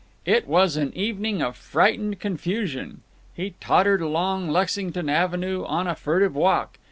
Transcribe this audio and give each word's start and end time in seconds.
It 0.25 0.47
was 0.47 0.77
an 0.77 0.91
evening 0.97 1.43
of 1.43 1.55
frightened 1.55 2.19
confusion. 2.19 3.01
He 3.35 3.53
tottered 3.59 4.01
along 4.01 4.49
Lexington 4.49 5.09
Avenue 5.09 5.63
on 5.63 5.85
a 5.85 5.93
furtive 5.93 6.33
walk. 6.33 6.79